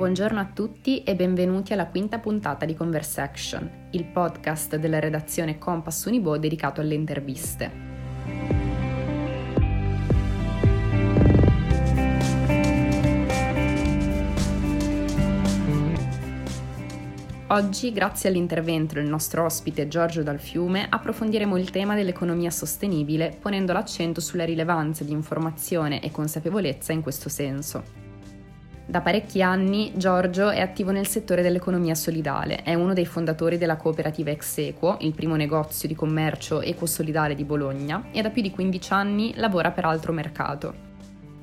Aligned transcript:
Buongiorno 0.00 0.40
a 0.40 0.46
tutti 0.46 1.02
e 1.02 1.14
benvenuti 1.14 1.74
alla 1.74 1.86
quinta 1.86 2.18
puntata 2.18 2.64
di 2.64 2.74
Conversaction, 2.74 3.88
il 3.90 4.06
podcast 4.06 4.76
della 4.76 4.98
redazione 4.98 5.58
Compass 5.58 6.06
Unibo 6.06 6.38
dedicato 6.38 6.80
alle 6.80 6.94
interviste. 6.94 7.70
Oggi, 17.48 17.92
grazie 17.92 18.30
all'intervento 18.30 18.94
del 18.94 19.04
nostro 19.04 19.44
ospite 19.44 19.86
Giorgio 19.86 20.22
Dal 20.22 20.40
Fiume, 20.40 20.86
approfondiremo 20.88 21.58
il 21.58 21.68
tema 21.68 21.94
dell'economia 21.94 22.50
sostenibile 22.50 23.36
ponendo 23.38 23.74
l'accento 23.74 24.22
sulla 24.22 24.46
rilevanza 24.46 25.04
di 25.04 25.12
informazione 25.12 26.00
e 26.00 26.10
consapevolezza 26.10 26.94
in 26.94 27.02
questo 27.02 27.28
senso. 27.28 28.09
Da 28.90 29.02
parecchi 29.02 29.40
anni 29.40 29.92
Giorgio 29.94 30.50
è 30.50 30.60
attivo 30.60 30.90
nel 30.90 31.06
settore 31.06 31.42
dell'economia 31.42 31.94
solidale, 31.94 32.64
è 32.64 32.74
uno 32.74 32.92
dei 32.92 33.06
fondatori 33.06 33.56
della 33.56 33.76
cooperativa 33.76 34.30
Exequo, 34.30 34.96
il 35.02 35.14
primo 35.14 35.36
negozio 35.36 35.86
di 35.86 35.94
commercio 35.94 36.60
eco-solidale 36.60 37.36
di 37.36 37.44
Bologna, 37.44 38.06
e 38.10 38.20
da 38.20 38.30
più 38.30 38.42
di 38.42 38.50
15 38.50 38.92
anni 38.92 39.32
lavora 39.36 39.70
per 39.70 39.84
altro 39.84 40.12
mercato. 40.12 40.74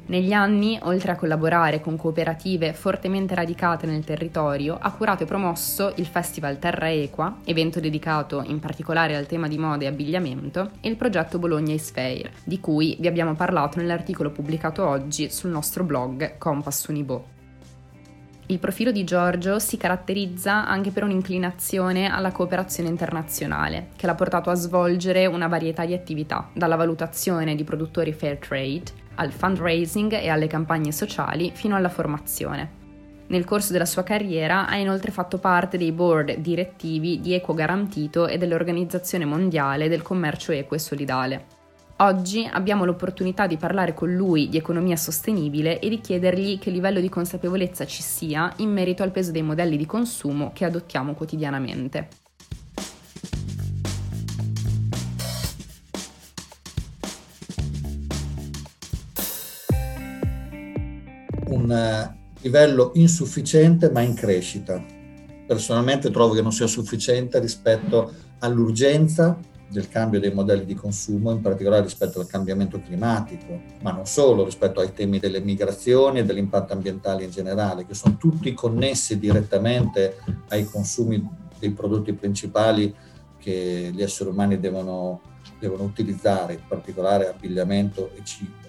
Negli 0.08 0.34
anni, 0.34 0.78
oltre 0.82 1.14
a 1.14 1.16
collaborare 1.16 1.80
con 1.80 1.96
cooperative 1.96 2.74
fortemente 2.74 3.34
radicate 3.34 3.86
nel 3.86 4.04
territorio, 4.04 4.78
ha 4.78 4.92
curato 4.92 5.24
e 5.24 5.26
promosso 5.26 5.94
il 5.96 6.06
Festival 6.06 6.60
Terra 6.60 6.92
Equa, 6.92 7.38
evento 7.46 7.80
dedicato 7.80 8.44
in 8.46 8.60
particolare 8.60 9.16
al 9.16 9.26
tema 9.26 9.48
di 9.48 9.58
moda 9.58 9.86
e 9.86 9.88
abbigliamento, 9.88 10.72
e 10.82 10.90
il 10.90 10.98
progetto 10.98 11.40
Bologna 11.40 11.74
is 11.74 11.92
Fair, 11.92 12.30
di 12.44 12.60
cui 12.60 12.98
vi 13.00 13.08
abbiamo 13.08 13.36
parlato 13.36 13.78
nell'articolo 13.78 14.32
pubblicato 14.32 14.86
oggi 14.86 15.30
sul 15.30 15.52
nostro 15.52 15.86
blog 15.86 16.38
Compass 16.38 16.88
Unibo. 16.88 17.36
Il 18.50 18.60
profilo 18.60 18.94
di 18.94 19.04
Giorgio 19.04 19.60
si 19.60 19.76
caratterizza 19.76 20.66
anche 20.66 20.92
per 20.92 21.04
un'inclinazione 21.04 22.10
alla 22.10 22.32
cooperazione 22.32 22.88
internazionale, 22.88 23.90
che 23.98 24.06
l'ha 24.06 24.16
portato 24.16 24.50
a 24.50 24.54
svolgere 24.54 25.26
una 25.26 25.48
varietà 25.48 25.86
di 25.86 25.94
attività, 25.94 26.50
dalla 26.54 26.78
valutazione 26.78 27.56
di 27.56 27.66
produttori 27.66 28.14
fair 28.14 28.38
trade 28.38 28.84
al 29.16 29.34
fundraising 29.34 30.14
e 30.14 30.30
alle 30.30 30.48
campagne 30.48 30.94
sociali 30.94 31.52
fino 31.54 31.76
alla 31.76 31.90
formazione. 31.90 32.72
Nel 33.28 33.44
corso 33.44 33.74
della 33.74 33.84
sua 33.84 34.04
carriera 34.04 34.66
ha 34.66 34.78
inoltre 34.78 35.12
fatto 35.12 35.40
parte 35.40 35.78
dei 35.78 35.92
board 35.92 36.38
direttivi 36.38 37.20
di 37.20 37.34
Equo 37.34 37.54
Garantito 37.54 38.28
e 38.28 38.38
dell'Organizzazione 38.38 39.26
Mondiale 39.26 39.90
del 39.90 40.02
Commercio 40.02 40.54
Equo 40.54 40.78
e 40.78 40.80
Solidale. 40.80 41.57
Oggi 42.00 42.48
abbiamo 42.52 42.86
l'opportunità 42.86 43.48
di 43.48 43.58
parlare 43.58 43.96
con 43.96 44.14
lui 44.14 44.50
di 44.50 44.58
economia 44.58 44.96
sostenibile 44.96 45.80
e 45.80 45.90
di 45.90 46.00
chiedergli 46.00 46.60
che 46.60 46.70
livello 46.70 47.00
di 47.00 47.10
consapevolezza 47.10 47.88
ci 47.88 48.04
sia 48.04 48.54
in 48.58 48.72
merito 48.72 49.02
al 49.02 49.10
peso 49.10 49.32
dei 49.32 49.42
modelli 49.42 49.78
di 49.78 49.86
consumo 49.88 50.52
che 50.54 50.66
adottiamo 50.66 51.16
quotidianamente. 51.16 52.08
un 61.48 61.72
eh, 61.72 62.16
livello 62.42 62.92
insufficiente 62.94 63.90
ma 63.90 64.02
in 64.02 64.14
crescita. 64.14 64.84
Personalmente 65.48 66.12
trovo 66.12 66.36
che 66.36 66.44
non 66.44 66.52
sia 66.52 66.68
sufficiente 66.68 67.40
rispetto 67.40 68.14
all'urgenza 68.40 69.40
del 69.70 69.90
cambio 69.90 70.20
dei 70.20 70.34
modelli 70.34 70.66
di 70.66 70.74
consumo, 70.74 71.32
in 71.32 71.42
particolare 71.42 71.84
rispetto 71.84 72.20
al 72.20 72.28
cambiamento 72.28 72.80
climatico, 72.80 73.60
ma 73.82 73.92
non 73.92 74.06
solo, 74.06 74.46
rispetto 74.46 74.80
ai 74.80 74.94
temi 74.94 75.20
delle 75.20 75.42
migrazioni 75.42 76.20
e 76.20 76.26
dell'impatto 76.26 76.74
ambientale 76.74 77.24
in 77.24 77.32
generale, 77.32 77.86
che 77.86 77.94
sono 77.94 78.18
tutti 78.18 78.54
connessi 78.54 79.20
direttamente 79.20 80.18
ai 80.50 80.66
consumi 80.66 81.28
dei 81.60 81.72
prodotti 81.72 82.14
principali 82.14 82.94
che 83.38 83.92
gli 83.94 84.02
esseri 84.02 84.30
umani 84.30 84.60
devono, 84.60 85.22
devono 85.60 85.84
utilizzare, 85.84 86.54
in 86.54 86.62
particolare 86.68 87.28
abbigliamento 87.28 88.12
e 88.16 88.24
cibo. 88.24 88.66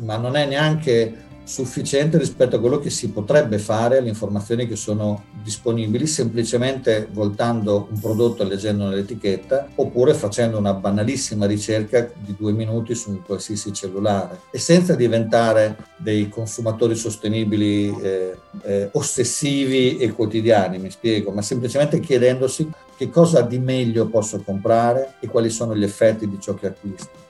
Ma 0.00 0.16
non 0.16 0.36
è 0.36 0.46
neanche 0.46 1.32
sufficiente 1.44 2.18
rispetto 2.18 2.56
a 2.56 2.58
quello 2.58 2.78
che 2.78 2.90
si 2.90 3.10
potrebbe 3.10 3.58
fare 3.58 3.98
alle 3.98 4.08
informazioni 4.08 4.66
che 4.66 4.76
sono 4.76 5.24
disponibili 5.42 6.06
semplicemente 6.06 7.06
voltando 7.12 7.88
un 7.90 8.00
prodotto 8.00 8.42
e 8.42 8.46
leggendo 8.46 8.88
l'etichetta 8.88 9.68
oppure 9.74 10.14
facendo 10.14 10.56
una 10.56 10.72
banalissima 10.72 11.46
ricerca 11.46 12.10
di 12.16 12.34
due 12.36 12.52
minuti 12.52 12.94
su 12.94 13.10
un 13.10 13.22
qualsiasi 13.22 13.72
cellulare 13.72 14.40
e 14.50 14.58
senza 14.58 14.94
diventare 14.94 15.76
dei 15.98 16.28
consumatori 16.28 16.94
sostenibili 16.94 17.94
eh, 18.00 18.36
eh, 18.62 18.88
ossessivi 18.92 19.98
e 19.98 20.12
quotidiani, 20.12 20.78
mi 20.78 20.90
spiego, 20.90 21.30
ma 21.30 21.42
semplicemente 21.42 22.00
chiedendosi 22.00 22.70
che 22.96 23.10
cosa 23.10 23.42
di 23.42 23.58
meglio 23.58 24.06
posso 24.06 24.40
comprare 24.42 25.14
e 25.20 25.26
quali 25.26 25.50
sono 25.50 25.76
gli 25.76 25.84
effetti 25.84 26.28
di 26.28 26.38
ciò 26.40 26.54
che 26.54 26.68
acquisto. 26.68 27.23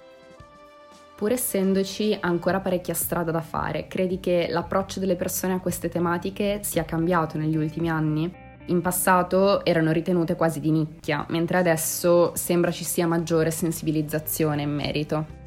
Pur 1.17 1.31
essendoci 1.31 2.17
ancora 2.19 2.59
parecchia 2.59 2.93
strada 2.93 3.31
da 3.31 3.41
fare, 3.41 3.87
credi 3.87 4.19
che 4.19 4.49
l'approccio 4.51 4.99
delle 4.99 5.15
persone 5.15 5.55
a 5.55 5.61
queste 5.61 5.89
tematiche 5.89 6.59
sia 6.65 6.85
cambiato 6.85 7.39
negli 7.39 7.57
ultimi 7.57 7.89
anni? 7.89 8.35
In 8.67 8.81
passato 8.81 9.65
erano 9.65 9.93
ritenute 9.93 10.35
quasi 10.35 10.59
di 10.59 10.73
nicchia, 10.73 11.25
mentre 11.29 11.59
adesso 11.59 12.33
sembra 12.35 12.73
ci 12.73 12.83
sia 12.83 13.07
maggiore 13.07 13.53
sensibilizzazione 13.53 14.63
in 14.63 14.75
merito. 14.75 15.44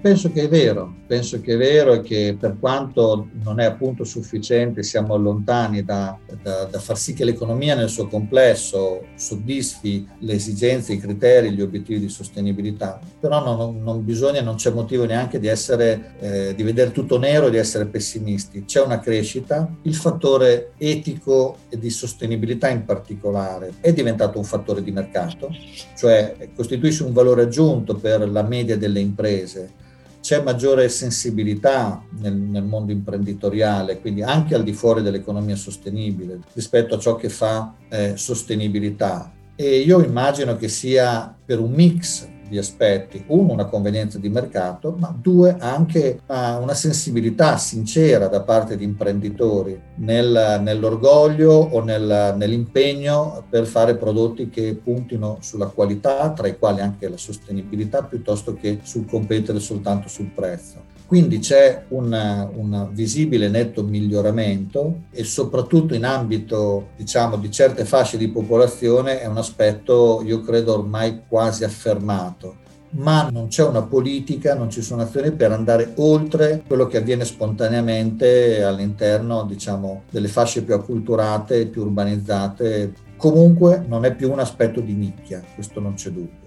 Penso 0.00 0.32
che 0.32 0.44
è 0.44 0.48
vero, 0.48 0.94
penso 1.06 1.42
che 1.42 1.54
è 1.54 1.56
vero 1.58 1.92
e 1.92 2.00
che 2.00 2.34
per 2.38 2.56
quanto 2.58 3.28
non 3.42 3.60
è 3.60 3.66
appunto 3.66 4.02
sufficiente, 4.04 4.82
siamo 4.82 5.14
lontani 5.18 5.84
da, 5.84 6.18
da, 6.42 6.64
da, 6.64 6.78
far 6.78 6.96
sì 6.96 7.12
che 7.12 7.26
l'economia 7.26 7.74
nel 7.74 7.90
suo 7.90 8.06
complesso 8.06 9.04
soddisfi 9.16 10.08
le 10.20 10.32
esigenze, 10.32 10.94
i 10.94 10.98
criteri, 10.98 11.50
gli 11.50 11.60
obiettivi 11.60 12.00
di 12.00 12.08
sostenibilità, 12.08 12.98
però 13.20 13.44
non, 13.44 13.82
non 13.82 14.02
bisogna, 14.02 14.40
non 14.40 14.54
c'è 14.54 14.70
motivo 14.70 15.04
neanche 15.04 15.38
di, 15.38 15.48
essere, 15.48 16.14
eh, 16.18 16.54
di 16.54 16.62
vedere 16.62 16.92
tutto 16.92 17.18
nero 17.18 17.48
e 17.48 17.50
di 17.50 17.58
essere 17.58 17.84
pessimisti. 17.84 18.64
C'è 18.64 18.82
una 18.82 19.00
crescita, 19.00 19.70
il 19.82 19.94
fattore 19.94 20.72
etico 20.78 21.58
e 21.68 21.78
di 21.78 21.90
sostenibilità 21.90 22.70
in 22.70 22.86
particolare 22.86 23.74
è 23.80 23.92
diventato 23.92 24.38
un 24.38 24.44
fattore 24.44 24.82
di 24.82 24.92
mercato, 24.92 25.50
cioè 25.94 26.48
costituisce 26.54 27.02
un 27.02 27.12
valore 27.12 27.42
aggiunto 27.42 27.96
per 27.96 28.26
la 28.26 28.42
media 28.42 28.78
delle 28.78 29.00
imprese 29.00 29.88
c'è 30.30 30.40
maggiore 30.40 30.88
sensibilità 30.88 32.04
nel, 32.20 32.32
nel, 32.34 32.62
mondo 32.62 32.92
imprenditoriale, 32.92 34.00
quindi 34.00 34.22
anche 34.22 34.54
al 34.54 34.62
di 34.62 34.72
fuori 34.72 35.02
dell'economia 35.02 35.56
sostenibile, 35.56 36.38
rispetto 36.52 36.94
a 36.94 36.98
ciò 37.00 37.16
che 37.16 37.28
fa 37.28 37.74
eh, 37.88 38.12
sostenibilità. 38.16 39.32
E 39.56 39.78
io 39.78 40.00
immagino 40.00 40.54
che 40.54 40.68
sia 40.68 41.34
per 41.44 41.58
un 41.58 41.72
mix 41.72 42.28
di 42.50 42.58
aspetti. 42.58 43.22
Uno, 43.28 43.52
una 43.52 43.66
convenienza 43.66 44.18
di 44.18 44.28
mercato, 44.28 44.94
ma 44.98 45.16
due, 45.16 45.56
anche 45.58 46.20
una 46.26 46.74
sensibilità 46.74 47.56
sincera 47.56 48.26
da 48.26 48.42
parte 48.42 48.76
di 48.76 48.84
imprenditori 48.84 49.80
nel, 49.96 50.60
nell'orgoglio 50.60 51.52
o 51.52 51.82
nel, 51.82 52.34
nell'impegno 52.36 53.44
per 53.48 53.66
fare 53.66 53.96
prodotti 53.96 54.50
che 54.50 54.74
puntino 54.74 55.38
sulla 55.40 55.66
qualità, 55.66 56.30
tra 56.32 56.48
i 56.48 56.58
quali 56.58 56.80
anche 56.80 57.08
la 57.08 57.16
sostenibilità, 57.16 58.02
piuttosto 58.02 58.54
che 58.54 58.80
sul 58.82 59.06
competere 59.06 59.60
soltanto 59.60 60.08
sul 60.08 60.30
prezzo. 60.34 60.98
Quindi 61.10 61.40
c'è 61.40 61.86
un, 61.88 62.12
un, 62.54 62.88
visibile 62.92 63.48
netto 63.48 63.82
miglioramento 63.82 65.06
e 65.10 65.24
soprattutto 65.24 65.92
in 65.92 66.04
ambito 66.04 66.90
diciamo, 66.96 67.34
di 67.34 67.50
certe 67.50 67.84
fasce 67.84 68.16
di 68.16 68.28
popolazione 68.28 69.20
è 69.20 69.26
un 69.26 69.36
aspetto, 69.36 70.22
io 70.24 70.40
credo, 70.40 70.74
ormai 70.74 71.22
quasi 71.26 71.64
affermato. 71.64 72.58
Ma 72.90 73.28
non 73.28 73.48
c'è 73.48 73.66
una 73.66 73.82
politica, 73.82 74.54
non 74.54 74.70
ci 74.70 74.82
sono 74.82 75.02
azioni 75.02 75.32
per 75.32 75.50
andare 75.50 75.94
oltre 75.96 76.62
quello 76.64 76.86
che 76.86 76.98
avviene 76.98 77.24
spontaneamente 77.24 78.62
all'interno 78.62 79.42
diciamo, 79.42 80.02
delle 80.12 80.28
fasce 80.28 80.62
più 80.62 80.74
acculturate, 80.74 81.66
più 81.66 81.82
urbanizzate. 81.82 82.92
Comunque 83.16 83.84
non 83.84 84.04
è 84.04 84.14
più 84.14 84.30
un 84.30 84.38
aspetto 84.38 84.80
di 84.80 84.92
nicchia, 84.92 85.42
questo 85.56 85.80
non 85.80 85.94
c'è 85.94 86.10
dubbio. 86.10 86.39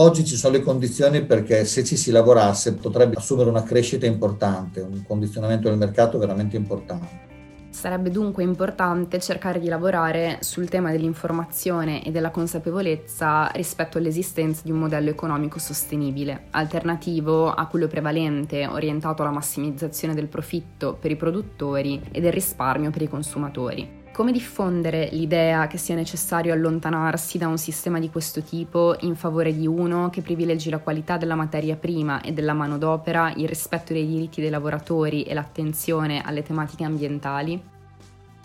Oggi 0.00 0.24
ci 0.24 0.36
sono 0.36 0.56
le 0.56 0.62
condizioni 0.62 1.24
perché 1.24 1.64
se 1.64 1.82
ci 1.82 1.96
si 1.96 2.12
lavorasse 2.12 2.74
potrebbe 2.74 3.16
assumere 3.16 3.50
una 3.50 3.64
crescita 3.64 4.06
importante, 4.06 4.80
un 4.80 5.02
condizionamento 5.04 5.68
del 5.68 5.76
mercato 5.76 6.18
veramente 6.18 6.54
importante. 6.54 7.26
Sarebbe 7.70 8.08
dunque 8.08 8.44
importante 8.44 9.18
cercare 9.18 9.58
di 9.58 9.66
lavorare 9.66 10.38
sul 10.40 10.68
tema 10.68 10.92
dell'informazione 10.92 12.04
e 12.04 12.12
della 12.12 12.30
consapevolezza 12.30 13.50
rispetto 13.54 13.98
all'esistenza 13.98 14.62
di 14.62 14.70
un 14.70 14.78
modello 14.78 15.10
economico 15.10 15.58
sostenibile, 15.58 16.44
alternativo 16.50 17.52
a 17.52 17.66
quello 17.66 17.88
prevalente 17.88 18.68
orientato 18.68 19.22
alla 19.22 19.32
massimizzazione 19.32 20.14
del 20.14 20.28
profitto 20.28 20.96
per 20.98 21.10
i 21.10 21.16
produttori 21.16 22.00
e 22.12 22.20
del 22.20 22.32
risparmio 22.32 22.90
per 22.90 23.02
i 23.02 23.08
consumatori. 23.08 23.97
Come 24.18 24.32
diffondere 24.32 25.10
l'idea 25.12 25.68
che 25.68 25.78
sia 25.78 25.94
necessario 25.94 26.52
allontanarsi 26.52 27.38
da 27.38 27.46
un 27.46 27.56
sistema 27.56 28.00
di 28.00 28.10
questo 28.10 28.42
tipo 28.42 28.96
in 29.02 29.14
favore 29.14 29.54
di 29.54 29.64
uno 29.64 30.10
che 30.10 30.22
privilegi 30.22 30.70
la 30.70 30.80
qualità 30.80 31.16
della 31.16 31.36
materia 31.36 31.76
prima 31.76 32.20
e 32.20 32.32
della 32.32 32.52
manodopera, 32.52 33.32
il 33.36 33.46
rispetto 33.46 33.92
dei 33.92 34.08
diritti 34.08 34.40
dei 34.40 34.50
lavoratori 34.50 35.22
e 35.22 35.34
l'attenzione 35.34 36.20
alle 36.20 36.42
tematiche 36.42 36.82
ambientali? 36.82 37.62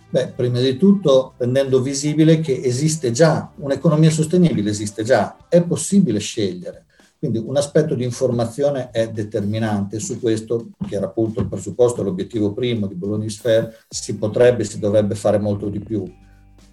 Beh, 0.10 0.28
prima 0.28 0.60
di 0.60 0.78
tutto 0.78 1.34
rendendo 1.38 1.82
visibile 1.82 2.40
che 2.40 2.62
esiste 2.64 3.10
già, 3.10 3.50
un'economia 3.56 4.12
sostenibile 4.12 4.70
esiste 4.70 5.02
già, 5.04 5.38
è 5.50 5.64
possibile 5.64 6.20
scegliere. 6.20 6.86
Quindi 7.24 7.42
un 7.42 7.56
aspetto 7.56 7.96
di 7.96 8.04
informazione 8.04 8.90
è 8.92 9.10
determinante 9.10 9.98
su 10.00 10.20
questo, 10.20 10.72
che 10.86 10.96
era 10.96 11.06
appunto 11.06 11.40
il 11.40 11.48
presupposto, 11.48 12.04
l'obiettivo 12.04 12.52
primo 12.52 12.86
di 12.86 12.96
Bologna 12.96 13.30
Sphere, 13.30 13.74
si 13.88 14.18
potrebbe, 14.18 14.66
si 14.66 14.78
dovrebbe 14.78 15.16
fare 15.16 15.40
molto 15.40 15.70
di 15.70 15.80
più. 15.80 16.04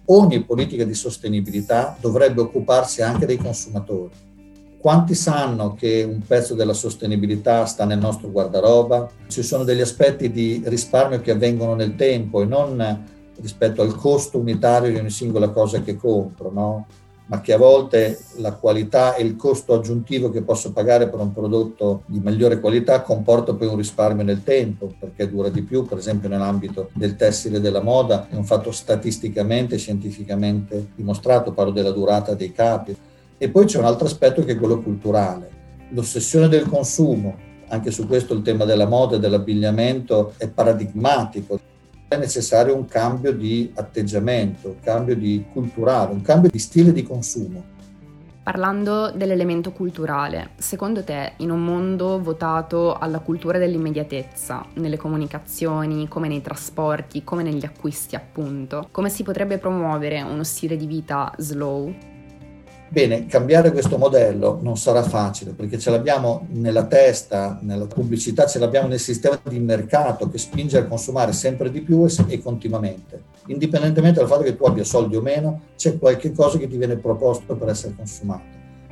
Ogni 0.07 0.43
politica 0.43 0.83
di 0.83 0.93
sostenibilità 0.93 1.95
dovrebbe 2.01 2.41
occuparsi 2.41 3.01
anche 3.01 3.25
dei 3.25 3.37
consumatori. 3.37 4.11
Quanti 4.77 5.15
sanno 5.15 5.73
che 5.73 6.03
un 6.03 6.19
pezzo 6.19 6.53
della 6.53 6.73
sostenibilità 6.73 7.65
sta 7.65 7.85
nel 7.85 7.99
nostro 7.99 8.29
guardaroba? 8.29 9.09
Ci 9.27 9.43
sono 9.43 9.63
degli 9.63 9.79
aspetti 9.79 10.31
di 10.31 10.61
risparmio 10.65 11.21
che 11.21 11.31
avvengono 11.31 11.75
nel 11.75 11.95
tempo 11.95 12.41
e 12.41 12.45
non 12.45 13.05
rispetto 13.39 13.81
al 13.81 13.95
costo 13.95 14.37
unitario 14.37 14.91
di 14.91 14.97
ogni 14.97 15.11
singola 15.11 15.47
cosa 15.47 15.81
che 15.81 15.95
compro, 15.95 16.51
no? 16.51 16.87
Ma 17.31 17.39
che 17.39 17.53
a 17.53 17.57
volte 17.57 18.19
la 18.39 18.51
qualità 18.51 19.15
e 19.15 19.23
il 19.23 19.37
costo 19.37 19.73
aggiuntivo 19.73 20.29
che 20.29 20.41
posso 20.41 20.73
pagare 20.73 21.07
per 21.07 21.17
un 21.21 21.31
prodotto 21.31 22.03
di 22.07 22.19
migliore 22.19 22.59
qualità 22.59 23.01
comporta 23.03 23.53
poi 23.53 23.67
un 23.67 23.77
risparmio 23.77 24.25
nel 24.25 24.43
tempo, 24.43 24.93
perché 24.99 25.29
dura 25.29 25.47
di 25.47 25.61
più, 25.61 25.85
per 25.85 25.97
esempio 25.97 26.27
nell'ambito 26.27 26.89
del 26.91 27.15
tessile 27.15 27.57
e 27.57 27.61
della 27.61 27.81
moda, 27.81 28.27
è 28.29 28.35
un 28.35 28.43
fatto 28.43 28.73
statisticamente 28.73 29.77
scientificamente 29.77 30.89
dimostrato, 30.93 31.53
parlo 31.53 31.71
della 31.71 31.91
durata 31.91 32.33
dei 32.33 32.51
capi. 32.51 32.93
E 33.37 33.49
poi 33.49 33.63
c'è 33.63 33.79
un 33.79 33.85
altro 33.85 34.07
aspetto 34.07 34.43
che 34.43 34.51
è 34.51 34.57
quello 34.57 34.81
culturale, 34.81 35.49
l'ossessione 35.91 36.49
del 36.49 36.67
consumo. 36.67 37.49
Anche 37.69 37.91
su 37.91 38.07
questo 38.07 38.33
il 38.33 38.41
tema 38.41 38.65
della 38.65 38.85
moda 38.85 39.15
e 39.15 39.19
dell'abbigliamento 39.19 40.33
è 40.35 40.49
paradigmatico 40.49 41.61
è 42.11 42.17
necessario 42.17 42.75
un 42.75 42.87
cambio 42.87 43.31
di 43.31 43.71
atteggiamento, 43.73 44.67
un 44.67 44.79
cambio 44.81 45.15
di 45.15 45.45
culturale, 45.53 46.11
un 46.11 46.21
cambio 46.21 46.49
di 46.49 46.59
stile 46.59 46.91
di 46.91 47.03
consumo. 47.03 47.63
Parlando 48.43 49.11
dell'elemento 49.11 49.71
culturale, 49.71 50.49
secondo 50.57 51.05
te 51.05 51.33
in 51.37 51.51
un 51.51 51.63
mondo 51.63 52.21
votato 52.21 52.95
alla 52.95 53.19
cultura 53.19 53.57
dell'immediatezza, 53.59 54.65
nelle 54.73 54.97
comunicazioni, 54.97 56.09
come 56.09 56.27
nei 56.27 56.41
trasporti, 56.41 57.23
come 57.23 57.43
negli 57.43 57.63
acquisti 57.63 58.15
appunto, 58.15 58.89
come 58.91 59.09
si 59.09 59.23
potrebbe 59.23 59.57
promuovere 59.57 60.21
uno 60.21 60.43
stile 60.43 60.75
di 60.75 60.87
vita 60.87 61.31
slow, 61.37 61.93
Bene, 62.91 63.25
cambiare 63.25 63.71
questo 63.71 63.97
modello 63.97 64.59
non 64.61 64.75
sarà 64.75 65.01
facile 65.01 65.51
perché 65.51 65.79
ce 65.79 65.89
l'abbiamo 65.91 66.45
nella 66.49 66.83
testa, 66.87 67.57
nella 67.61 67.85
pubblicità, 67.85 68.45
ce 68.45 68.59
l'abbiamo 68.59 68.89
nel 68.89 68.99
sistema 68.99 69.39
di 69.47 69.59
mercato 69.59 70.29
che 70.29 70.37
spinge 70.37 70.77
a 70.77 70.85
consumare 70.85 71.31
sempre 71.31 71.71
di 71.71 71.79
più 71.79 72.05
e, 72.27 72.41
continuamente. 72.41 73.23
Indipendentemente 73.45 74.19
dal 74.19 74.27
fatto 74.27 74.43
che 74.43 74.57
tu 74.57 74.65
abbia 74.65 74.83
soldi 74.83 75.15
o 75.15 75.21
meno, 75.21 75.61
c'è 75.77 75.97
qualche 75.97 76.33
cosa 76.33 76.57
che 76.57 76.67
ti 76.67 76.75
viene 76.75 76.97
proposto 76.97 77.55
per 77.55 77.69
essere 77.69 77.93
consumato. 77.95 78.43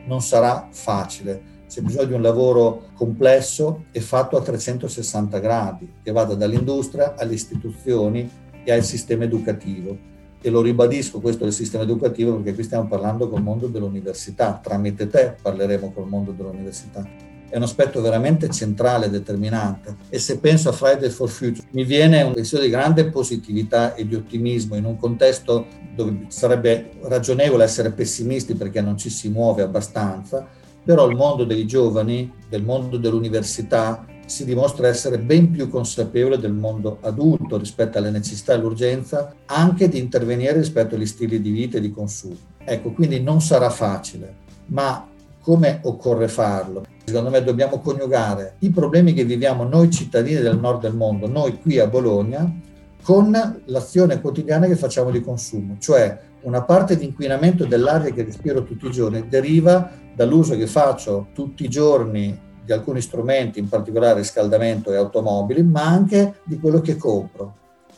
Non 0.05 0.21
sarà 0.21 0.69
facile, 0.71 1.41
c'è 1.67 1.81
bisogno 1.81 2.05
di 2.05 2.13
un 2.13 2.21
lavoro 2.21 2.91
complesso 2.95 3.83
e 3.91 3.99
fatto 3.99 4.37
a 4.37 4.41
360 4.41 5.39
gradi, 5.39 5.95
che 6.01 6.13
vada 6.13 6.35
dall'industria 6.35 7.15
alle 7.17 7.33
istituzioni 7.33 8.31
e 8.63 8.71
al 8.71 8.85
sistema 8.85 9.25
educativo 9.25 10.07
e 10.41 10.49
lo 10.49 10.61
ribadisco 10.61 11.19
questo 11.19 11.43
del 11.43 11.53
sistema 11.53 11.83
educativo 11.83 12.35
perché 12.35 12.53
qui 12.53 12.63
stiamo 12.63 12.87
parlando 12.87 13.29
col 13.29 13.41
mondo 13.41 13.67
dell'università, 13.67 14.59
tramite 14.61 15.07
te 15.07 15.35
parleremo 15.41 15.91
col 15.91 16.07
mondo 16.07 16.31
dell'università. 16.31 17.27
È 17.49 17.57
un 17.57 17.63
aspetto 17.63 17.99
veramente 17.99 18.49
centrale 18.49 19.09
determinante 19.09 19.95
e 20.09 20.19
se 20.19 20.37
penso 20.37 20.69
a 20.69 20.71
Friday 20.71 21.09
for 21.09 21.29
Future 21.29 21.67
mi 21.71 21.83
viene 21.83 22.21
un 22.21 22.31
pensiero 22.31 22.63
di 22.63 22.69
grande 22.69 23.09
positività 23.09 23.95
e 23.95 24.07
di 24.07 24.13
ottimismo 24.13 24.75
in 24.75 24.85
un 24.85 24.97
contesto 24.97 25.65
dove 25.95 26.25
sarebbe 26.27 26.91
ragionevole 27.01 27.63
essere 27.63 27.91
pessimisti 27.91 28.53
perché 28.53 28.81
non 28.81 28.97
ci 28.97 29.09
si 29.09 29.29
muove 29.29 29.63
abbastanza, 29.63 30.47
però 30.83 31.09
il 31.09 31.15
mondo 31.15 31.43
dei 31.43 31.65
giovani, 31.65 32.31
del 32.47 32.63
mondo 32.63 32.97
dell'università 32.97 34.05
si 34.29 34.45
dimostra 34.45 34.87
essere 34.87 35.17
ben 35.17 35.49
più 35.49 35.67
consapevole 35.69 36.37
del 36.37 36.53
mondo 36.53 36.99
adulto 37.01 37.57
rispetto 37.57 37.97
alle 37.97 38.11
necessità 38.11 38.53
e 38.53 38.55
all'urgenza, 38.55 39.33
anche 39.45 39.89
di 39.89 39.97
intervenire 39.97 40.53
rispetto 40.53 40.95
agli 40.95 41.07
stili 41.07 41.41
di 41.41 41.49
vita 41.49 41.77
e 41.77 41.81
di 41.81 41.91
consumo. 41.91 42.37
Ecco, 42.63 42.91
quindi 42.91 43.21
non 43.21 43.41
sarà 43.41 43.71
facile, 43.71 44.35
ma 44.67 45.07
come 45.41 45.79
occorre 45.83 46.27
farlo? 46.27 46.85
Secondo 47.05 47.31
me 47.31 47.43
dobbiamo 47.43 47.79
coniugare 47.79 48.57
i 48.59 48.69
problemi 48.69 49.13
che 49.13 49.25
viviamo 49.25 49.63
noi 49.63 49.89
cittadini 49.89 50.41
del 50.41 50.59
nord 50.59 50.81
del 50.81 50.93
mondo, 50.93 51.27
noi 51.27 51.59
qui 51.59 51.79
a 51.79 51.87
Bologna, 51.87 52.53
con 53.01 53.61
l'azione 53.65 54.21
quotidiana 54.21 54.67
che 54.67 54.75
facciamo 54.75 55.09
di 55.09 55.21
consumo, 55.21 55.77
cioè 55.79 56.19
una 56.41 56.61
parte 56.61 56.95
di 56.95 57.05
inquinamento 57.05 57.65
dell'aria 57.65 58.13
che 58.13 58.23
respiro 58.23 58.63
tutti 58.63 58.85
i 58.85 58.91
giorni 58.91 59.27
deriva 59.27 59.89
dall'uso 60.13 60.55
che 60.55 60.67
faccio 60.67 61.29
tutti 61.33 61.63
i 61.65 61.69
giorni 61.69 62.47
di 62.69 62.75
alcuni 62.75 63.01
strumenti, 63.01 63.57
in 63.57 63.67
particolare 63.67 64.19
riscaldamento 64.19 64.91
e 64.91 64.95
automobili, 64.95 65.63
ma 65.63 65.87
anche 65.87 66.35
di 66.43 66.59
quello 66.59 66.81
che 66.81 66.97
compro. 66.97 67.55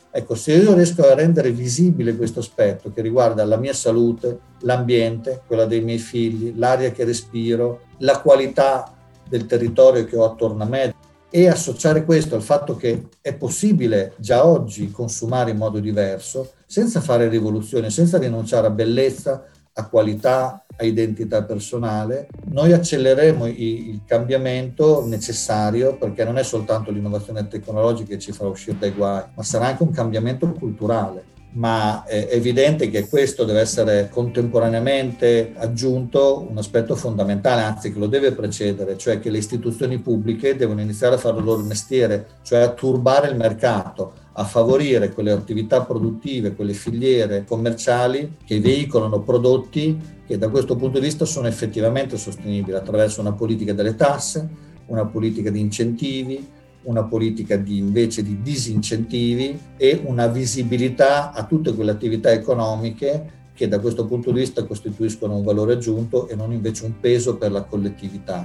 Ecco, 0.09 0.33
se 0.35 0.53
io 0.53 0.73
riesco 0.73 1.03
a 1.03 1.13
rendere 1.13 1.51
visibile 1.51 2.15
questo 2.15 2.39
aspetto 2.39 2.89
che 2.93 3.01
riguarda 3.01 3.43
la 3.43 3.57
mia 3.57 3.73
salute, 3.73 4.39
l'ambiente, 4.61 5.41
quella 5.45 5.65
dei 5.65 5.81
miei 5.81 5.97
figli, 5.97 6.53
l'aria 6.55 6.91
che 6.91 7.03
respiro, 7.03 7.81
la 7.97 8.21
qualità 8.21 8.95
del 9.27 9.45
territorio 9.45 10.05
che 10.05 10.15
ho 10.15 10.23
attorno 10.23 10.63
a 10.63 10.67
me 10.67 10.95
e 11.29 11.47
associare 11.49 12.05
questo 12.05 12.35
al 12.35 12.41
fatto 12.41 12.77
che 12.77 13.07
è 13.19 13.33
possibile 13.33 14.13
già 14.17 14.45
oggi 14.45 14.89
consumare 14.89 15.51
in 15.51 15.57
modo 15.57 15.79
diverso, 15.79 16.53
senza 16.65 17.01
fare 17.01 17.27
rivoluzione, 17.27 17.89
senza 17.89 18.17
rinunciare 18.17 18.67
a 18.67 18.71
bellezza, 18.71 19.43
a 19.73 19.87
qualità, 19.87 20.65
a 20.75 20.83
identità 20.83 21.43
personale, 21.43 22.27
noi 22.49 22.73
accelereremo 22.73 23.47
il 23.47 24.01
cambiamento 24.05 25.05
necessario 25.05 25.97
perché 25.97 26.23
non 26.25 26.37
è 26.37 26.43
soltanto 26.43 26.91
l'innovazione 26.91 27.47
tecnologica 27.47 28.09
che 28.09 28.19
ci 28.19 28.31
farà 28.31 28.49
uscire 28.49 28.77
dai 28.77 28.91
guai, 28.91 29.23
ma 29.33 29.43
sarà 29.43 29.67
anche 29.67 29.83
un 29.83 29.91
cambiamento 29.91 30.51
culturale. 30.51 31.29
Ma 31.53 32.05
è 32.05 32.29
evidente 32.31 32.89
che 32.89 33.09
questo 33.09 33.43
deve 33.43 33.59
essere 33.59 34.07
contemporaneamente 34.09 35.51
aggiunto 35.57 36.47
un 36.49 36.57
aspetto 36.57 36.95
fondamentale, 36.95 37.61
anzi 37.61 37.91
che 37.91 37.99
lo 37.99 38.07
deve 38.07 38.31
precedere, 38.31 38.97
cioè 38.97 39.19
che 39.19 39.29
le 39.29 39.39
istituzioni 39.39 39.99
pubbliche 39.99 40.55
devono 40.55 40.79
iniziare 40.79 41.15
a 41.15 41.17
fare 41.17 41.37
il 41.39 41.43
loro 41.43 41.61
mestiere, 41.63 42.25
cioè 42.41 42.59
a 42.61 42.69
turbare 42.69 43.27
il 43.27 43.35
mercato, 43.35 44.13
a 44.41 44.43
favorire 44.43 45.11
quelle 45.11 45.31
attività 45.31 45.83
produttive, 45.83 46.55
quelle 46.55 46.73
filiere 46.73 47.45
commerciali 47.45 48.37
che 48.43 48.59
veicolano 48.59 49.21
prodotti 49.21 49.97
che 50.25 50.37
da 50.37 50.49
questo 50.49 50.75
punto 50.75 50.97
di 50.97 51.05
vista 51.05 51.25
sono 51.25 51.47
effettivamente 51.47 52.17
sostenibili 52.17 52.75
attraverso 52.75 53.21
una 53.21 53.33
politica 53.33 53.73
delle 53.73 53.95
tasse, 53.95 54.49
una 54.87 55.05
politica 55.05 55.51
di 55.51 55.59
incentivi, 55.59 56.47
una 56.83 57.03
politica 57.03 57.55
di, 57.55 57.77
invece 57.77 58.23
di 58.23 58.41
disincentivi 58.41 59.59
e 59.77 60.01
una 60.05 60.25
visibilità 60.25 61.33
a 61.33 61.45
tutte 61.45 61.75
quelle 61.75 61.91
attività 61.91 62.31
economiche 62.31 63.39
che 63.53 63.67
da 63.67 63.79
questo 63.79 64.07
punto 64.07 64.31
di 64.31 64.39
vista 64.39 64.65
costituiscono 64.65 65.35
un 65.35 65.43
valore 65.43 65.73
aggiunto 65.73 66.27
e 66.27 66.35
non 66.35 66.51
invece 66.51 66.85
un 66.85 66.99
peso 66.99 67.37
per 67.37 67.51
la 67.51 67.61
collettività 67.61 68.43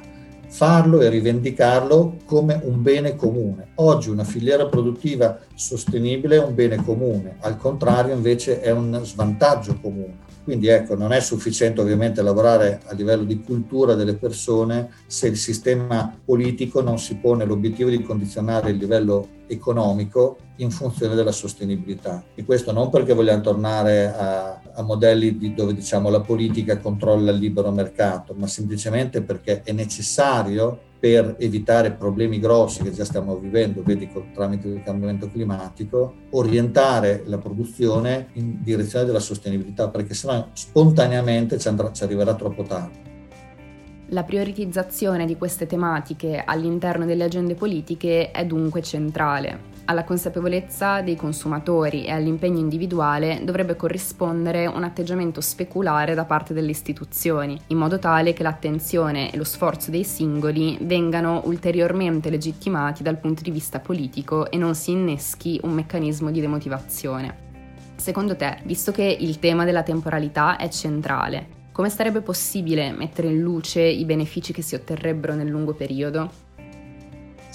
farlo 0.49 1.01
e 1.01 1.09
rivendicarlo 1.09 2.17
come 2.25 2.61
un 2.63 2.83
bene 2.83 3.17
comune. 3.17 3.69
Oggi 3.77 4.11
una 4.11 4.25
filiera 4.25 4.67
produttiva 4.67 5.39
sostenibile 5.55 6.37
è 6.37 6.45
un 6.45 6.55
bene 6.55 6.77
comune, 6.83 7.37
al 7.41 7.57
contrario 7.57 8.15
invece 8.15 8.61
è 8.61 8.71
un 8.71 9.01
svantaggio 9.03 9.79
comune. 9.81 10.26
Quindi 10.47 10.69
ecco, 10.69 10.95
non 10.95 11.13
è 11.13 11.19
sufficiente 11.19 11.81
ovviamente 11.81 12.23
lavorare 12.23 12.81
a 12.85 12.95
livello 12.95 13.25
di 13.25 13.41
cultura 13.41 13.95
delle 13.95 14.15
persone 14.15 14.91
se 15.09 15.27
il 15.27 15.37
sistema 15.37 16.17
politico 16.25 16.81
non 16.81 17.01
si 17.01 17.17
pone 17.17 17.45
l'obiettivo 17.45 17.91
di 17.91 18.01
condizionare 18.01 18.71
il 18.71 18.77
livello 18.77 19.27
economico 19.49 20.39
in 20.59 20.71
funzione 20.71 21.17
della 21.17 21.33
sostenibilità. 21.33 22.23
E 22.37 22.45
questo 22.45 22.71
non 22.71 22.91
perché 22.91 23.13
vogliamo 23.13 23.41
tornare 23.41 24.07
a, 24.07 24.61
a 24.73 24.83
modelli 24.83 25.37
di, 25.37 25.53
dove 25.53 25.75
diciamo, 25.75 26.11
la 26.11 26.21
politica 26.21 26.79
controlla 26.79 27.33
il 27.33 27.39
libero 27.39 27.73
mercato, 27.73 28.33
ma 28.37 28.47
semplicemente 28.47 29.23
perché 29.23 29.63
è 29.65 29.73
necessario 29.73 30.86
per 30.99 31.37
evitare 31.39 31.93
problemi 31.93 32.39
grossi 32.39 32.83
che 32.83 32.93
già 32.93 33.05
stiamo 33.05 33.37
vivendo, 33.37 33.83
vedi 33.83 34.09
tramite 34.33 34.69
il 34.69 34.83
cambiamento 34.83 35.29
climatico, 35.31 36.15
orientare 36.31 37.23
la 37.27 37.39
produzione 37.39 38.29
in 38.35 38.63
direzione 38.63 39.05
della 39.05 39.21
sostenibilità, 39.21 39.89
perché 39.89 40.15
sennò 40.15 40.49
spontaneamente 40.53 41.59
ci, 41.59 41.69
andrà, 41.69 41.93
ci 41.93 42.05
arriverà 42.05 42.35
troppo 42.35 42.63
tardi. 42.63 43.05
La 44.11 44.23
prioritizzazione 44.23 45.27
di 45.27 45.37
queste 45.37 45.67
tematiche 45.67 46.43
all'interno 46.45 47.05
delle 47.05 47.25
agende 47.25 47.55
politiche 47.55 48.31
è 48.31 48.45
dunque 48.47 48.81
centrale 48.81 49.76
alla 49.87 50.05
consapevolezza 50.05 51.01
dei 51.01 51.17
consumatori 51.17 52.05
e 52.05 52.13
all'impegno 52.13 52.59
individuale 52.59 53.41
dovrebbe 53.43 53.77
corrispondere 53.77 54.67
un 54.67 54.85
atteggiamento 54.85 55.41
speculare 55.41 56.15
da 56.15 56.25
parte 56.25 56.55
delle 56.55 56.71
istituzioni, 56.71 57.59
in 57.69 57.79
modo 57.79 57.99
tale 57.99 58.33
che 58.33 58.43
l'attenzione 58.43 59.33
e 59.33 59.37
lo 59.37 59.45
sforzo 59.45 59.91
dei 59.91 60.05
singoli 60.05 60.79
vengano 60.83 61.43
ulteriormente 61.45 62.31
legittimati 62.31 63.03
dal 63.03 63.19
punto 63.19 63.43
di 63.43 63.51
vista 63.51 63.81
politico 63.81 64.51
e 64.51 64.57
non 64.57 64.75
si 64.75 64.91
inneschi 64.91 65.61
un 65.63 65.73
meccanismo 65.73 66.31
di 66.31 66.41
demotivazione. 66.41 67.45
Secondo 67.97 68.37
te, 68.37 68.59
visto 68.65 68.93
che 68.93 69.17
il 69.19 69.39
tema 69.39 69.65
della 69.65 69.83
temporalità 69.83 70.57
è 70.57 70.69
centrale, 70.69 71.55
come 71.73 71.91
sarebbe 71.91 72.21
possibile 72.21 72.91
mettere 72.93 73.29
in 73.29 73.41
luce 73.41 73.83
i 73.83 74.05
benefici 74.05 74.53
che 74.53 74.63
si 74.63 74.75
otterrebbero 74.75 75.35
nel 75.35 75.49
lungo 75.49 75.75
periodo? 75.75 76.46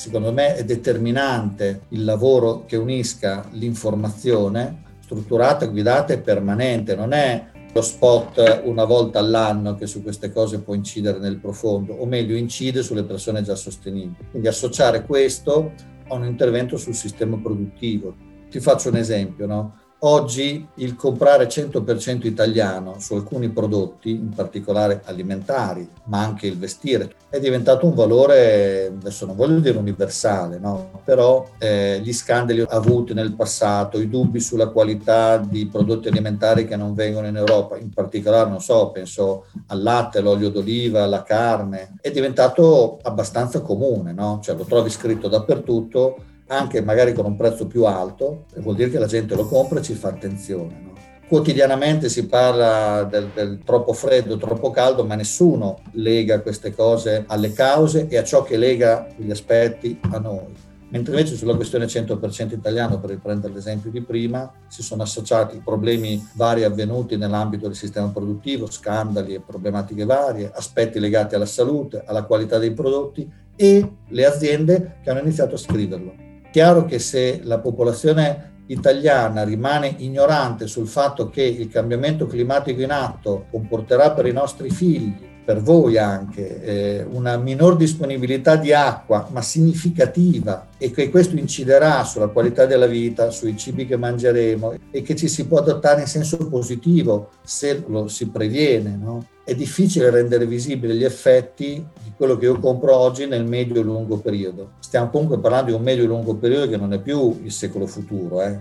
Secondo 0.01 0.33
me 0.33 0.55
è 0.55 0.65
determinante 0.65 1.81
il 1.89 2.03
lavoro 2.03 2.65
che 2.65 2.75
unisca 2.75 3.45
l'informazione 3.51 4.81
strutturata, 5.03 5.67
guidata 5.67 6.11
e 6.11 6.17
permanente, 6.17 6.95
non 6.95 7.13
è 7.13 7.45
lo 7.71 7.81
spot 7.83 8.63
una 8.65 8.85
volta 8.85 9.19
all'anno 9.19 9.75
che 9.75 9.85
su 9.85 10.01
queste 10.01 10.31
cose 10.31 10.61
può 10.61 10.73
incidere 10.73 11.19
nel 11.19 11.37
profondo, 11.37 11.93
o 11.93 12.07
meglio 12.07 12.35
incide 12.35 12.81
sulle 12.81 13.03
persone 13.03 13.43
già 13.43 13.53
sostenibili. 13.53 14.25
Quindi 14.31 14.47
associare 14.47 15.05
questo 15.05 15.73
a 16.07 16.15
un 16.15 16.25
intervento 16.25 16.77
sul 16.77 16.95
sistema 16.95 17.37
produttivo. 17.37 18.15
Ti 18.49 18.59
faccio 18.59 18.89
un 18.89 18.95
esempio, 18.95 19.45
no? 19.45 19.80
Oggi 20.03 20.67
il 20.75 20.95
comprare 20.95 21.45
100% 21.45 22.25
italiano 22.25 22.95
su 22.97 23.13
alcuni 23.13 23.49
prodotti, 23.49 24.09
in 24.09 24.29
particolare 24.29 25.01
alimentari, 25.05 25.87
ma 26.05 26.23
anche 26.23 26.47
il 26.47 26.57
vestire, 26.57 27.13
è 27.29 27.39
diventato 27.39 27.85
un 27.85 27.93
valore, 27.93 28.87
adesso 28.87 29.27
non 29.27 29.35
voglio 29.35 29.59
dire 29.59 29.77
universale, 29.77 30.57
no? 30.57 31.01
però 31.05 31.47
eh, 31.59 31.99
gli 32.01 32.13
scandali 32.13 32.65
avuti 32.67 33.13
nel 33.13 33.33
passato, 33.33 33.99
i 33.99 34.09
dubbi 34.09 34.39
sulla 34.39 34.69
qualità 34.69 35.37
di 35.37 35.67
prodotti 35.67 36.07
alimentari 36.07 36.65
che 36.65 36.75
non 36.75 36.95
vengono 36.95 37.27
in 37.27 37.35
Europa, 37.35 37.77
in 37.77 37.91
particolare, 37.91 38.49
non 38.49 38.59
so, 38.59 38.89
penso 38.89 39.45
al 39.67 39.83
latte, 39.83 40.17
all'olio 40.17 40.49
d'oliva, 40.49 41.03
alla 41.03 41.21
carne, 41.21 41.93
è 42.01 42.09
diventato 42.09 42.97
abbastanza 43.03 43.61
comune, 43.61 44.13
no? 44.13 44.39
cioè 44.41 44.55
lo 44.55 44.63
trovi 44.63 44.89
scritto 44.89 45.27
dappertutto 45.27 46.29
anche 46.51 46.81
magari 46.81 47.13
con 47.13 47.25
un 47.25 47.37
prezzo 47.37 47.65
più 47.65 47.85
alto, 47.85 48.45
vuol 48.57 48.75
dire 48.75 48.89
che 48.89 48.99
la 48.99 49.05
gente 49.05 49.35
lo 49.35 49.47
compra 49.47 49.79
e 49.79 49.83
ci 49.83 49.93
fa 49.93 50.09
attenzione. 50.09 50.81
No? 50.83 50.91
Quotidianamente 51.27 52.09
si 52.09 52.27
parla 52.27 53.03
del, 53.05 53.29
del, 53.33 53.59
troppo 53.63 53.93
freddo, 53.93 54.35
troppo 54.35 54.69
caldo, 54.69 55.05
ma 55.05 55.15
nessuno 55.15 55.79
lega 55.91 56.41
queste 56.41 56.75
cose 56.75 57.23
alle 57.25 57.53
cause 57.53 58.07
e 58.09 58.17
a 58.17 58.23
ciò 58.23 58.43
che 58.43 58.57
lega 58.57 59.07
gli 59.15 59.31
aspetti 59.31 59.97
a 60.11 60.19
noi. 60.19 60.53
Mentre 60.89 61.13
invece 61.13 61.37
sulla 61.37 61.55
questione 61.55 61.85
100% 61.85 62.51
italiano, 62.51 62.99
per 62.99 63.11
riprendere 63.11 63.53
l'esempio 63.53 63.89
di 63.89 64.01
prima, 64.01 64.51
si 64.67 64.83
sono 64.83 65.03
associati 65.03 65.61
problemi 65.63 66.21
vari 66.33 66.65
avvenuti 66.65 67.15
nell'ambito 67.15 67.67
del 67.67 67.77
sistema 67.77 68.09
produttivo, 68.09 68.69
scandali 68.69 69.33
e 69.33 69.39
problematiche 69.39 70.03
varie, 70.03 70.51
aspetti 70.53 70.99
legati 70.99 71.33
alla 71.33 71.45
salute, 71.45 72.03
alla 72.05 72.23
qualità 72.23 72.57
dei 72.57 72.73
prodotti 72.73 73.25
e 73.55 73.89
le 74.05 74.25
aziende 74.25 74.97
che 75.01 75.09
hanno 75.09 75.21
iniziato 75.21 75.55
a 75.55 75.57
scriverlo. 75.57 76.30
Chiaro 76.51 76.83
che 76.83 76.99
se 76.99 77.39
la 77.43 77.59
popolazione 77.59 78.63
italiana 78.67 79.43
rimane 79.43 79.95
ignorante 79.99 80.67
sul 80.67 80.87
fatto 80.87 81.29
che 81.29 81.43
il 81.43 81.69
cambiamento 81.69 82.27
climatico 82.27 82.81
in 82.81 82.91
atto 82.91 83.45
comporterà 83.49 84.11
per 84.11 84.25
i 84.25 84.33
nostri 84.33 84.69
figli 84.69 85.30
per 85.43 85.61
voi 85.61 85.97
anche 85.97 86.61
eh, 86.61 87.03
una 87.09 87.37
minor 87.37 87.75
disponibilità 87.75 88.55
di 88.55 88.73
acqua, 88.73 89.27
ma 89.31 89.41
significativa, 89.41 90.67
e 90.77 90.91
che 90.91 91.09
questo 91.09 91.35
inciderà 91.35 92.03
sulla 92.03 92.27
qualità 92.27 92.65
della 92.65 92.85
vita, 92.85 93.31
sui 93.31 93.57
cibi 93.57 93.85
che 93.85 93.97
mangeremo 93.97 94.73
e 94.91 95.01
che 95.01 95.15
ci 95.15 95.27
si 95.27 95.47
può 95.47 95.59
adottare 95.59 96.01
in 96.01 96.07
senso 96.07 96.37
positivo 96.47 97.29
se 97.43 97.83
lo 97.87 98.07
si 98.07 98.29
previene. 98.29 98.95
No? 98.95 99.25
È 99.43 99.55
difficile 99.55 100.09
rendere 100.09 100.45
visibili 100.45 100.95
gli 100.95 101.03
effetti 101.03 101.85
di 102.03 102.13
quello 102.15 102.37
che 102.37 102.45
io 102.45 102.59
compro 102.59 102.95
oggi 102.95 103.25
nel 103.25 103.45
medio 103.45 103.81
e 103.81 103.83
lungo 103.83 104.17
periodo. 104.17 104.73
Stiamo 104.79 105.09
comunque 105.09 105.39
parlando 105.39 105.71
di 105.71 105.75
un 105.75 105.81
medio 105.81 106.03
e 106.03 106.07
lungo 106.07 106.35
periodo 106.35 106.69
che 106.69 106.77
non 106.77 106.93
è 106.93 106.99
più 106.99 107.41
il 107.43 107.51
secolo 107.51 107.87
futuro. 107.87 108.41
Eh. 108.41 108.59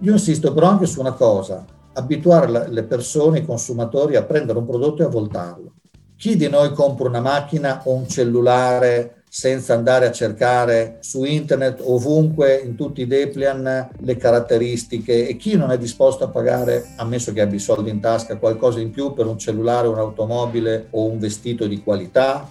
Io 0.00 0.12
insisto 0.12 0.52
però 0.52 0.68
anche 0.68 0.86
su 0.86 1.00
una 1.00 1.12
cosa, 1.12 1.64
abituare 1.94 2.68
le 2.70 2.82
persone, 2.84 3.38
i 3.38 3.44
consumatori 3.44 4.16
a 4.16 4.22
prendere 4.22 4.58
un 4.58 4.66
prodotto 4.66 5.02
e 5.02 5.06
a 5.06 5.08
voltarlo. 5.08 5.72
Chi 6.18 6.34
di 6.36 6.48
noi 6.48 6.72
compra 6.72 7.08
una 7.08 7.20
macchina 7.20 7.82
o 7.84 7.92
un 7.92 8.08
cellulare 8.08 9.24
senza 9.28 9.74
andare 9.74 10.06
a 10.06 10.12
cercare 10.12 10.96
su 11.00 11.24
internet 11.24 11.82
ovunque 11.84 12.56
in 12.56 12.74
tutti 12.74 13.02
i 13.02 13.06
Deplian 13.06 13.90
le 13.98 14.16
caratteristiche 14.16 15.28
e 15.28 15.36
chi 15.36 15.56
non 15.56 15.70
è 15.70 15.76
disposto 15.76 16.24
a 16.24 16.28
pagare, 16.28 16.86
ammesso 16.96 17.34
che 17.34 17.42
abbia 17.42 17.56
i 17.56 17.60
soldi 17.60 17.90
in 17.90 18.00
tasca, 18.00 18.38
qualcosa 18.38 18.80
in 18.80 18.92
più 18.92 19.12
per 19.12 19.26
un 19.26 19.38
cellulare, 19.38 19.88
un'automobile 19.88 20.86
o 20.92 21.04
un 21.04 21.18
vestito 21.18 21.66
di 21.66 21.82
qualità? 21.82 22.48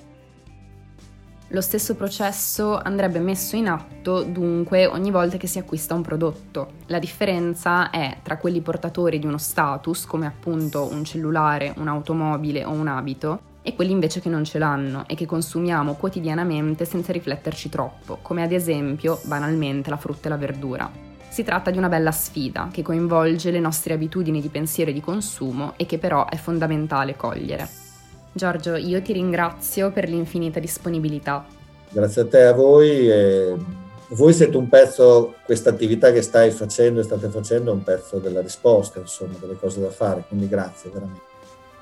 Lo 1.47 1.61
stesso 1.61 1.95
processo 1.95 2.77
andrebbe 2.77 3.19
messo 3.19 3.55
in 3.55 3.67
atto 3.67 4.21
dunque 4.21 4.85
ogni 4.85 5.09
volta 5.09 5.37
che 5.37 5.47
si 5.47 5.57
acquista 5.57 5.95
un 5.95 6.03
prodotto. 6.03 6.73
La 6.87 6.99
differenza 6.99 7.89
è 7.89 8.17
tra 8.21 8.37
quelli 8.37 8.61
portatori 8.61 9.17
di 9.17 9.25
uno 9.25 9.39
status, 9.39 10.05
come 10.05 10.27
appunto 10.27 10.87
un 10.91 11.03
cellulare, 11.03 11.73
un'automobile 11.77 12.63
o 12.63 12.71
un 12.71 12.87
abito, 12.87 13.53
e 13.67 13.73
quelli 13.73 13.91
invece 13.91 14.19
che 14.19 14.29
non 14.29 14.43
ce 14.43 14.59
l'hanno 14.59 15.05
e 15.07 15.15
che 15.15 15.25
consumiamo 15.25 15.95
quotidianamente 15.95 16.85
senza 16.85 17.11
rifletterci 17.11 17.67
troppo, 17.67 18.19
come 18.21 18.43
ad 18.43 18.51
esempio, 18.51 19.19
banalmente, 19.23 19.89
la 19.89 19.97
frutta 19.97 20.27
e 20.27 20.29
la 20.29 20.37
verdura. 20.37 20.91
Si 21.29 21.43
tratta 21.43 21.71
di 21.71 21.79
una 21.79 21.89
bella 21.89 22.11
sfida 22.11 22.69
che 22.71 22.83
coinvolge 22.83 23.49
le 23.49 23.59
nostre 23.59 23.95
abitudini 23.95 24.39
di 24.39 24.49
pensiero 24.49 24.91
e 24.91 24.93
di 24.93 25.01
consumo 25.01 25.73
e 25.77 25.87
che 25.87 25.97
però 25.97 26.29
è 26.29 26.35
fondamentale 26.35 27.15
cogliere. 27.15 27.67
Giorgio, 28.31 28.75
io 28.75 29.01
ti 29.01 29.13
ringrazio 29.13 29.91
per 29.91 30.09
l'infinita 30.09 30.59
disponibilità. 30.59 31.43
Grazie 31.89 32.21
a 32.21 32.27
te 32.27 32.43
a 32.43 32.53
voi. 32.53 33.09
E 33.09 33.55
voi 34.09 34.31
siete 34.31 34.57
un 34.57 34.69
pezzo, 34.69 35.33
questa 35.43 35.71
attività 35.71 36.11
che 36.11 36.21
stai 36.21 36.51
facendo 36.51 36.99
e 36.99 37.03
state 37.03 37.29
facendo 37.29 37.71
è 37.71 37.73
un 37.73 37.83
pezzo 37.83 38.19
della 38.19 38.41
risposta, 38.41 38.99
insomma, 38.99 39.33
delle 39.39 39.57
cose 39.57 39.81
da 39.81 39.89
fare, 39.89 40.23
quindi 40.27 40.47
grazie 40.47 40.91
veramente. 40.91 41.33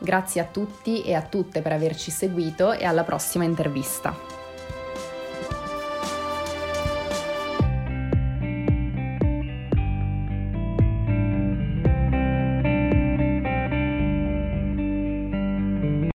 Grazie 0.03 0.41
a 0.41 0.43
tutti 0.43 1.01
e 1.01 1.13
a 1.13 1.21
tutte 1.21 1.61
per 1.61 1.71
averci 1.71 2.11
seguito 2.11 2.73
e 2.73 2.83
alla 2.83 3.05
prossima 3.05 3.45
intervista. 3.45 4.42